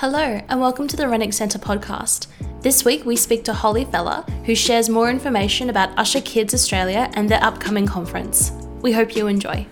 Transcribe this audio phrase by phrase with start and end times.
[0.00, 2.28] Hello, and welcome to the Renwick Centre podcast.
[2.62, 7.10] This week we speak to Holly Feller, who shares more information about Usher Kids Australia
[7.14, 8.52] and their upcoming conference.
[8.80, 9.66] We hope you enjoy.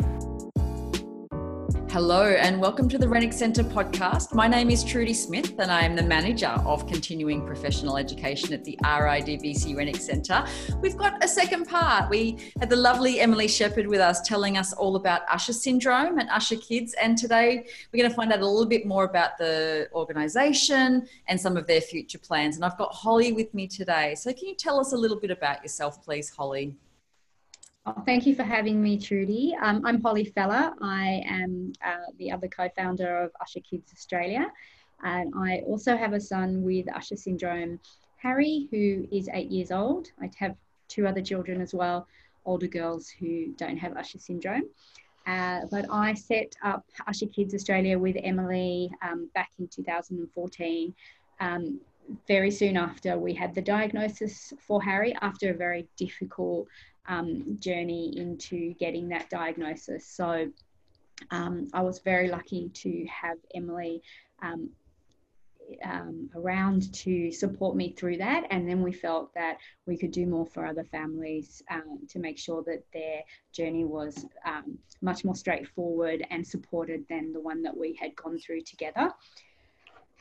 [1.96, 4.34] Hello, and welcome to the Renwick Centre podcast.
[4.34, 8.62] My name is Trudy Smith, and I am the manager of continuing professional education at
[8.64, 10.44] the RIDBC Renwick Centre.
[10.82, 12.10] We've got a second part.
[12.10, 16.28] We had the lovely Emily Shepherd with us telling us all about Usher syndrome and
[16.28, 19.88] Usher kids, and today we're going to find out a little bit more about the
[19.94, 22.56] organisation and some of their future plans.
[22.56, 24.16] And I've got Holly with me today.
[24.16, 26.76] So, can you tell us a little bit about yourself, please, Holly?
[27.88, 29.54] Oh, thank you for having me, Trudy.
[29.62, 30.72] Um, I'm Holly Feller.
[30.82, 34.50] I am uh, the other co-founder of Usher Kids Australia.
[35.04, 37.78] And I also have a son with Usher syndrome,
[38.16, 40.08] Harry, who is eight years old.
[40.20, 40.56] I have
[40.88, 42.08] two other children as well,
[42.44, 44.64] older girls who don't have Usher syndrome.
[45.24, 50.92] Uh, but I set up Usher Kids Australia with Emily um, back in 2014.
[51.38, 51.80] Um,
[52.26, 56.68] very soon after we had the diagnosis for Harry, after a very difficult
[57.08, 60.06] um, journey into getting that diagnosis.
[60.06, 60.50] So
[61.30, 64.02] um, I was very lucky to have Emily
[64.42, 64.70] um,
[65.84, 68.44] um, around to support me through that.
[68.50, 72.38] And then we felt that we could do more for other families um, to make
[72.38, 77.76] sure that their journey was um, much more straightforward and supported than the one that
[77.76, 79.10] we had gone through together.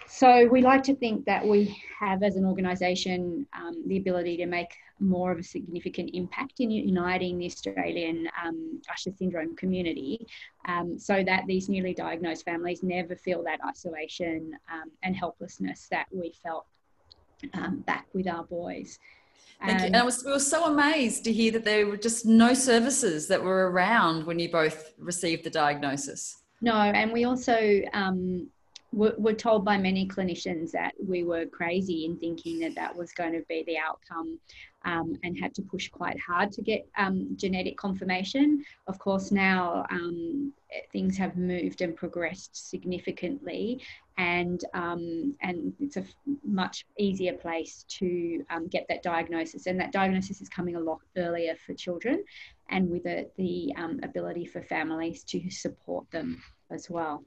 [0.07, 4.45] So we like to think that we have, as an organisation, um, the ability to
[4.45, 10.25] make more of a significant impact in uniting the Australian um, Usher syndrome community,
[10.67, 16.05] um, so that these newly diagnosed families never feel that isolation um, and helplessness that
[16.11, 16.65] we felt
[17.55, 18.99] um, back with our boys.
[19.65, 19.85] Thank you.
[19.87, 23.27] And I was, we were so amazed to hear that there were just no services
[23.27, 26.43] that were around when you both received the diagnosis.
[26.61, 28.47] No, and we also um,
[28.95, 33.33] were, told by many clinicians that we were crazy in thinking that that was going
[33.33, 34.39] to be the outcome
[34.85, 38.63] um, and had to push quite hard to get um, genetic confirmation.
[38.87, 40.53] Of course, now um,
[40.93, 43.81] things have moved and progressed significantly,
[44.17, 46.05] and um, and it's a
[46.45, 49.67] much easier place to um, get that diagnosis.
[49.67, 52.23] And that diagnosis is coming a lot earlier for children,
[52.69, 56.41] and with it, the um, ability for families to support them
[56.71, 57.25] as well.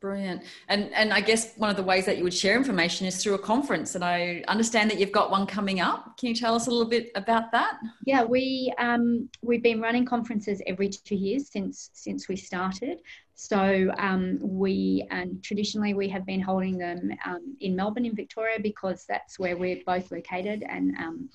[0.00, 0.44] Brilliant.
[0.68, 3.34] And and I guess one of the ways that you would share information is through
[3.34, 3.94] a conference.
[3.94, 6.16] And I understand that you've got one coming up.
[6.16, 7.78] Can you tell us a little bit about that?
[8.06, 13.00] Yeah, we um, we've been running conferences every two years since since we started.
[13.34, 18.58] So um, we and traditionally we have been holding them um, in Melbourne in Victoria
[18.58, 21.28] because that's where we're both located and um,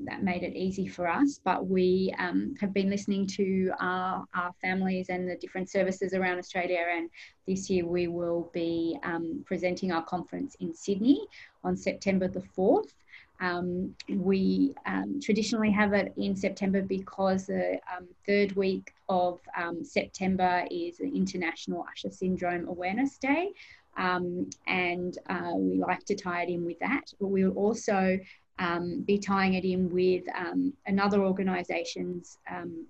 [0.00, 1.40] that made it easy for us.
[1.44, 6.38] But we um, have been listening to our, our families and the different services around
[6.38, 6.84] Australia.
[6.90, 7.10] And
[7.46, 11.26] this year we will be um, presenting our conference in Sydney
[11.62, 12.92] on September the 4th.
[13.40, 19.84] Um, we um, traditionally have it in September because the um, third week of um,
[19.84, 23.50] September is International Usher Syndrome Awareness Day.
[23.96, 27.12] Um, and uh, we like to tie it in with that.
[27.20, 28.18] But we'll also
[28.58, 32.86] um, be tying it in with um, another organisation's um,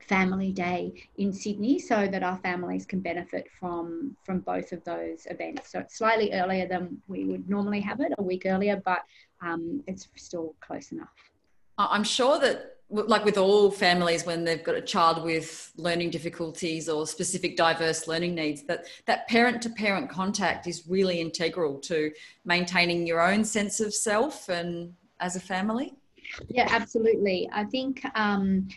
[0.00, 5.26] family day in Sydney so that our families can benefit from from both of those
[5.30, 5.70] events.
[5.70, 9.02] So it's slightly earlier than we would normally have it, a week earlier, but
[9.40, 11.08] um, it's still close enough.
[11.78, 16.88] I'm sure that like with all families when they've got a child with learning difficulties
[16.88, 22.12] or specific diverse learning needs that that parent to parent contact is really integral to
[22.44, 24.92] maintaining your own sense of self and
[25.24, 25.94] as a family?
[26.48, 27.48] Yeah, absolutely.
[27.50, 28.68] I think um,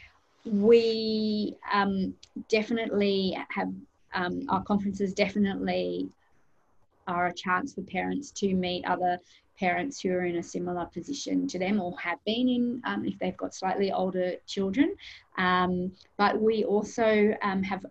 [0.46, 2.16] we um,
[2.48, 3.70] definitely have
[4.14, 6.10] um, our conferences definitely
[7.08, 9.20] are a chance for parents to meet other
[9.60, 13.18] parents who are in a similar position to them or have been in um, if
[13.20, 14.96] they've got slightly older children.
[15.38, 17.86] Um, but we also um, have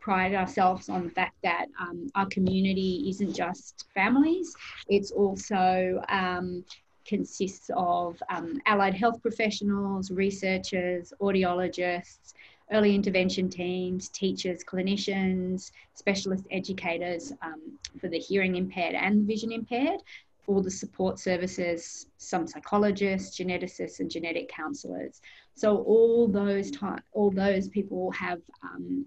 [0.00, 4.54] pride ourselves on the fact that um, our community isn't just families,
[4.88, 6.64] it's also um,
[7.08, 12.34] consists of um, allied health professionals, researchers, audiologists,
[12.70, 20.00] early intervention teams, teachers, clinicians, specialist educators um, for the hearing impaired and vision impaired,
[20.46, 25.20] all the support services, some psychologists, geneticists, and genetic counsellors.
[25.54, 26.70] So all those
[27.12, 29.06] all those people have um,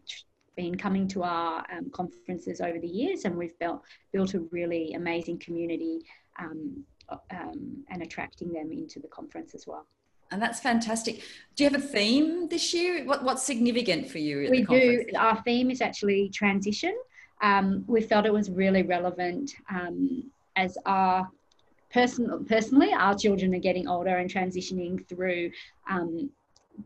[0.55, 3.81] been coming to our um, conferences over the years, and we've built
[4.11, 6.01] built a really amazing community
[6.39, 6.83] um,
[7.31, 9.85] um, and attracting them into the conference as well.
[10.31, 11.23] And that's fantastic.
[11.55, 13.03] Do you have a theme this year?
[13.05, 14.47] What, what's significant for you?
[14.49, 15.05] we do.
[15.17, 16.95] Our theme is actually transition.
[17.41, 21.29] um, we felt it was really relevant um, as our
[21.91, 25.51] person, personally, our children are getting older and transitioning through
[25.89, 26.29] um,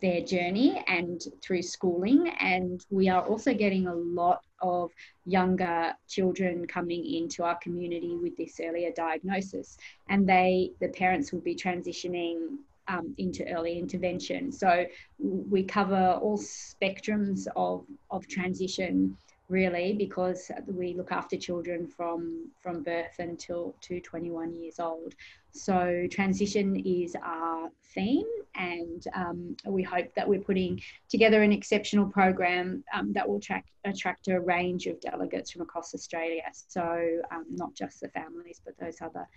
[0.01, 2.29] their journey and through schooling.
[2.39, 4.91] And we are also getting a lot of
[5.25, 9.77] younger children coming into our community with this earlier diagnosis.
[10.09, 12.57] And they, the parents will be transitioning
[12.87, 14.51] um, into early intervention.
[14.51, 14.85] So
[15.19, 19.17] we cover all spectrums of, of transition
[19.49, 25.13] really because we look after children from from birth until to 21 years old.
[25.51, 28.25] So transition is our theme
[28.55, 33.65] and um, we hope that we're putting together an exceptional program um, that will track,
[33.85, 36.43] attract a range of delegates from across australia.
[36.67, 39.27] So um, not just the families but those other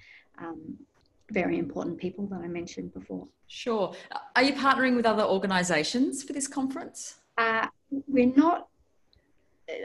[0.40, 0.76] um,
[1.30, 3.28] very important people that i mentioned before.
[3.48, 3.94] Sure.
[4.34, 7.16] Are you partnering with other organisations for this conference?
[7.36, 7.66] Uh,
[8.08, 8.68] we're not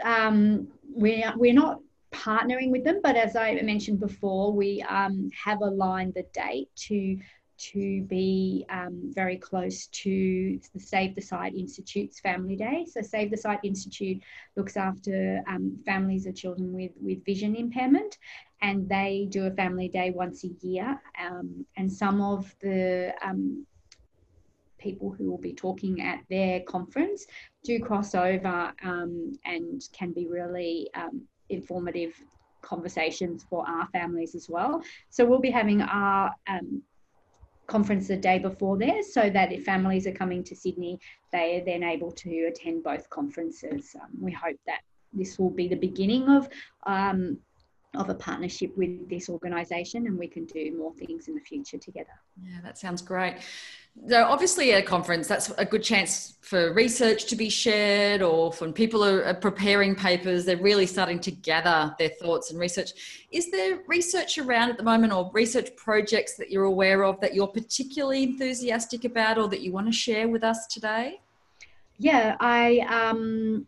[0.03, 1.80] um, we're, we're not
[2.12, 7.18] partnering with them, but as I mentioned before, we um, have aligned the date to
[7.56, 12.85] to be um, very close to the Save the Sight Institute's Family Day.
[12.91, 14.21] So Save the Sight Institute
[14.57, 18.18] looks after um, families of children with, with vision impairment
[18.62, 21.00] and they do a family day once a year.
[21.24, 23.65] Um, and some of the um,
[24.83, 27.25] people who will be talking at their conference
[27.63, 32.13] do cross over um, and can be really um, informative
[32.62, 34.81] conversations for our families as well.
[35.09, 36.81] So we'll be having our um,
[37.68, 41.00] conference the day before there so that if families are coming to Sydney,
[41.31, 43.95] they are then able to attend both conferences.
[43.95, 44.81] Um, we hope that
[45.13, 46.50] this will be the beginning of
[46.85, 47.38] um,
[47.95, 51.77] of a partnership with this organisation and we can do more things in the future
[51.77, 52.09] together.
[52.41, 53.35] Yeah, that sounds great.
[54.10, 58.51] So obviously at a conference, that's a good chance for research to be shared or
[58.54, 63.25] when people are preparing papers, they're really starting to gather their thoughts and research.
[63.31, 67.34] Is there research around at the moment or research projects that you're aware of that
[67.34, 71.22] you're particularly enthusiastic about or that you want to share with us today?
[71.98, 73.68] Yeah, I, um,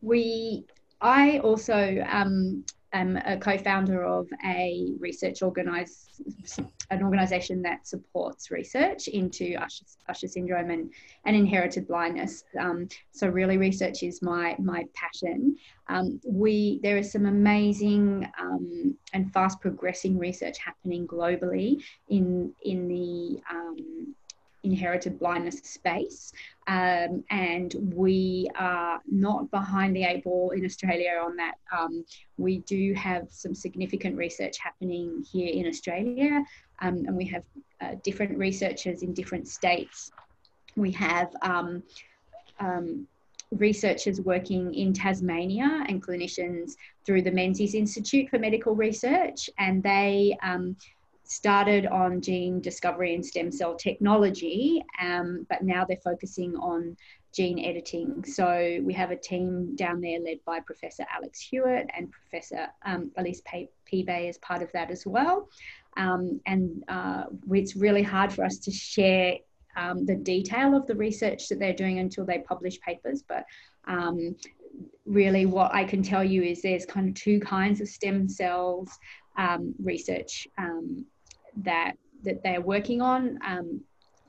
[0.00, 0.66] we,
[1.00, 6.08] I also um, am a co-founder of a research organize
[6.90, 10.92] an organization that supports research into Usher, Usher syndrome and,
[11.24, 12.44] and inherited blindness.
[12.60, 15.56] Um, so really research is my my passion.
[15.88, 22.88] Um, we there is some amazing um, and fast progressing research happening globally in in
[22.88, 24.14] the um,
[24.64, 26.32] inherited blindness space.
[26.66, 31.54] Um, and we are not behind the eight ball in Australia on that.
[31.76, 32.04] Um,
[32.38, 36.44] we do have some significant research happening here in Australia,
[36.80, 37.44] um, and we have
[37.80, 40.12] uh, different researchers in different states.
[40.76, 41.82] We have um,
[42.60, 43.06] um,
[43.50, 50.36] researchers working in Tasmania and clinicians through the Menzies Institute for Medical Research, and they
[50.42, 50.76] um,
[51.32, 56.96] started on gene discovery and stem cell technology, um, but now they're focusing on
[57.34, 58.22] gene editing.
[58.24, 63.10] So we have a team down there led by Professor Alex Hewitt and Professor um,
[63.16, 63.42] Elise
[63.90, 65.48] Pébay as part of that as well.
[65.96, 69.36] Um, and uh, it's really hard for us to share
[69.76, 73.46] um, the detail of the research that they're doing until they publish papers, but
[73.86, 74.36] um,
[75.06, 78.98] really what I can tell you is there's kind of two kinds of stem cells
[79.36, 81.06] um, research um,
[81.56, 81.94] that
[82.24, 83.38] that they're working on.
[83.46, 83.80] Um,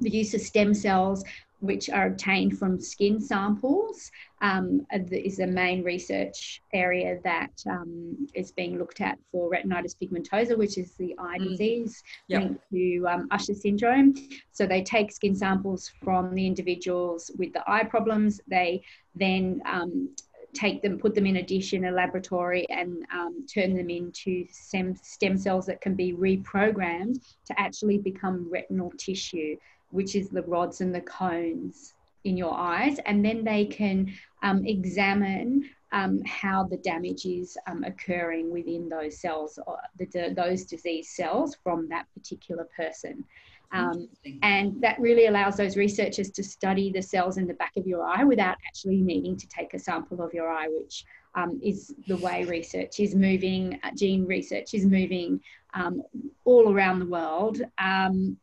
[0.02, 1.24] the use of stem cells,
[1.60, 4.12] which are obtained from skin samples,
[4.42, 10.58] um, is the main research area that um, is being looked at for retinitis pigmentosa,
[10.58, 11.50] which is the eye mm.
[11.50, 12.42] disease yep.
[12.42, 14.14] linked to um, Usher syndrome.
[14.52, 18.42] So they take skin samples from the individuals with the eye problems.
[18.48, 18.84] They
[19.16, 20.10] then um,
[20.54, 24.46] take them, put them in a dish in a laboratory, and um, turn them into
[24.52, 29.56] stem, stem cells that can be reprogrammed to actually become retinal tissue,
[29.92, 31.94] which is the rods and the cones
[32.24, 33.00] in your eyes.
[33.06, 39.20] And then they can um, examine um, how the damage is um, occurring within those
[39.20, 43.24] cells, or the, those disease cells from that particular person.
[43.74, 44.08] Um,
[44.44, 48.06] and that really allows those researchers to study the cells in the back of your
[48.06, 51.04] eye without actually needing to take a sample of your eye, which
[51.34, 55.42] um, is the way research is moving, uh, gene research is moving
[55.74, 56.04] um,
[56.46, 57.62] all around the world.
[57.80, 58.38] Um,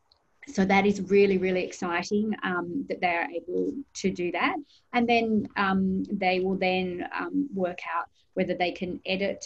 [0.48, 4.56] so that is really, really exciting um, that they are able to do that.
[4.92, 7.06] And then um, they will then
[7.54, 9.44] work out whether they can edit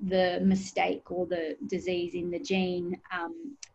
[0.00, 2.98] the mistake or the disease in the gene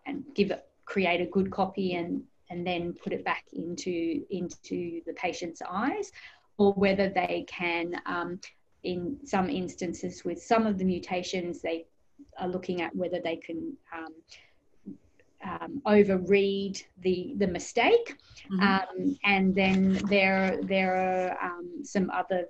[0.07, 5.01] and give it create a good copy and and then put it back into into
[5.05, 6.11] the patient's eyes
[6.57, 8.39] or whether they can um,
[8.83, 11.85] in some instances, with some of the mutations, they
[12.39, 14.13] are looking at whether they can um,
[15.43, 18.17] um, overread the the mistake,
[18.51, 18.61] mm-hmm.
[18.61, 22.45] um, and then there there are um, some other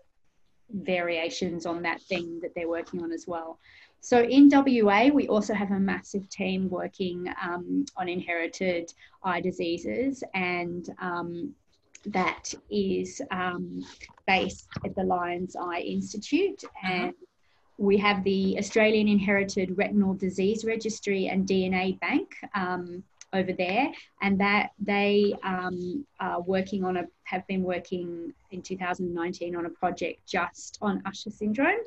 [0.74, 3.60] variations on that thing that they're working on as well.
[4.02, 8.92] So in WA, we also have a massive team working um, on inherited
[9.24, 11.54] eye diseases, and um,
[12.08, 13.86] that is um,
[14.26, 16.64] based at the Lions Eye Institute.
[16.64, 16.94] Uh-huh.
[16.94, 17.14] And
[17.78, 23.04] we have the Australian Inherited Retinal Disease Registry and DNA Bank um,
[23.34, 29.56] over there, and that they um, are working on a have been working in 2019
[29.56, 31.80] on a project just on Usher syndrome,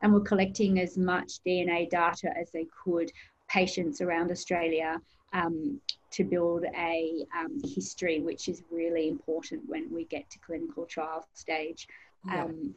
[0.00, 3.10] and were collecting as much DNA data as they could,
[3.48, 5.00] patients around Australia.
[5.34, 5.80] Um,
[6.10, 11.26] to build a um, history, which is really important when we get to clinical trial
[11.32, 11.88] stage.
[12.26, 12.44] Yeah.
[12.44, 12.74] Um,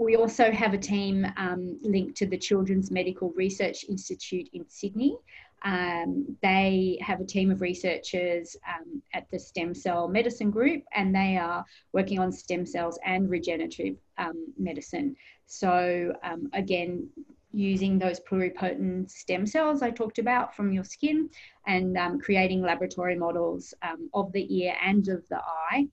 [0.00, 5.14] we also have a team um, linked to the Children's Medical Research Institute in Sydney.
[5.62, 11.14] Um, they have a team of researchers um, at the Stem Cell Medicine Group, and
[11.14, 15.16] they are working on stem cells and regenerative um, medicine.
[15.46, 17.08] So, um, again,
[17.52, 21.28] using those pluripotent stem cells I talked about from your skin
[21.66, 25.40] and um, creating laboratory models um, of the ear and of the
[25.70, 25.88] eye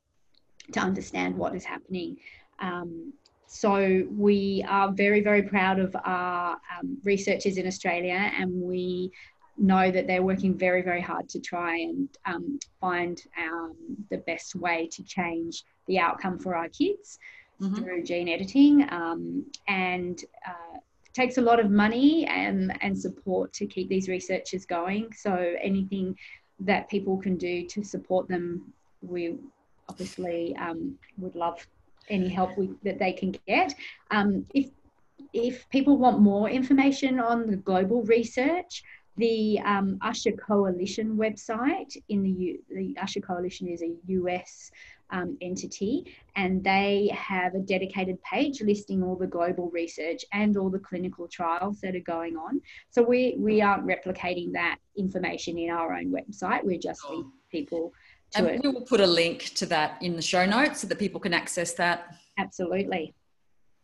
[0.72, 2.18] to understand what is happening.
[3.48, 9.10] So we are very, very proud of our um, researchers in Australia and we
[9.58, 13.76] know that they're working very, very hard to try and um, find um,
[14.10, 17.20] the best way to change the outcome for our kids.
[17.60, 17.76] Mm-hmm.
[17.82, 18.84] Through gene editing,
[19.68, 20.78] and uh,
[21.18, 25.12] takes a lot of money and, and support to keep these researchers going.
[25.16, 26.16] So anything
[26.60, 28.72] that people can do to support them,
[29.02, 29.38] we
[29.90, 31.66] obviously um, would love
[32.10, 33.74] any help we, that they can get.
[34.12, 34.70] Um, if
[35.34, 38.84] if people want more information on the global research,
[39.18, 44.72] the um, Usher Coalition website in the U, the Usher Coalition is a US
[45.10, 50.70] um, entity, and they have a dedicated page listing all the global research and all
[50.70, 52.62] the clinical trials that are going on.
[52.92, 56.64] So we we aren't replicating that information in our own website.
[56.64, 57.32] We're just oh.
[57.52, 57.94] people
[58.32, 58.64] to and it.
[58.64, 61.34] We will put a link to that in the show notes so that people can
[61.34, 62.16] access that.
[62.38, 63.14] Absolutely.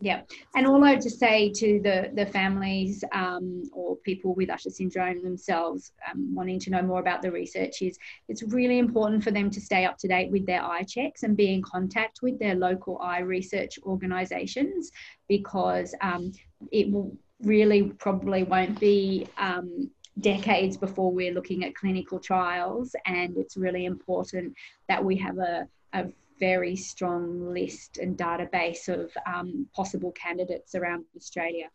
[0.04, 4.50] Yeah, and all I would just say to the the families um, or people with
[4.50, 9.24] Usher syndrome themselves um, wanting to know more about the research is it's really important
[9.24, 12.20] for them to stay up to date with their eye checks and be in contact
[12.22, 14.92] with their local eye research organisations
[15.30, 16.34] because um,
[16.74, 23.38] it will really probably won't be um, decades before we're looking at clinical trials and
[23.38, 24.54] it's really important
[24.90, 26.08] that we have a, a
[26.50, 27.22] very strong
[27.58, 31.68] list and database of um, possible candidates around Australia.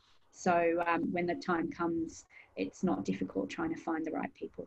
[0.46, 0.54] So
[0.90, 2.26] um, when the time comes,
[2.62, 4.64] it's not difficult trying to find the right people.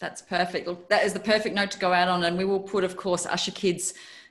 [0.00, 0.64] That's perfect.
[0.88, 3.24] That is the perfect note to go out on, and we will put, of course,
[3.36, 3.84] Usher Kids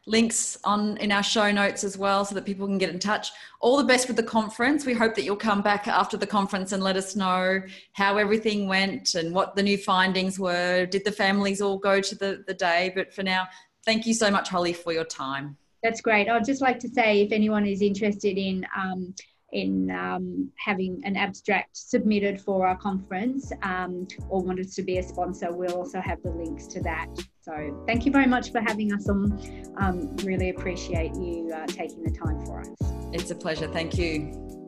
[0.06, 3.26] links on in our show notes as well, so that people can get in touch.
[3.62, 4.80] All the best with the conference.
[4.86, 7.62] We hope that you'll come back after the conference and let us know
[8.02, 10.88] how everything went and what the new findings were.
[10.96, 12.92] Did the families all go to the the day?
[12.98, 13.44] But for now,
[13.90, 15.58] Thank you so much, Holly, for your time.
[15.82, 16.30] That's great.
[16.30, 19.16] I'd just like to say if anyone is interested in um,
[19.52, 25.04] in um, having an abstract submitted for our conference um, or wanted to be a
[25.04, 27.08] sponsor, we'll also have the links to that.
[27.42, 29.74] So thank you very much for having us on.
[29.78, 32.68] Um, really appreciate you uh, taking the time for us.
[33.12, 33.68] It's a pleasure.
[33.68, 34.59] Thank you.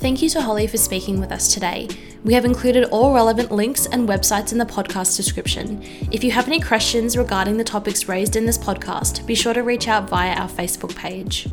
[0.00, 1.86] Thank you to Holly for speaking with us today.
[2.24, 5.82] We have included all relevant links and websites in the podcast description.
[6.10, 9.62] If you have any questions regarding the topics raised in this podcast, be sure to
[9.62, 11.48] reach out via our Facebook page.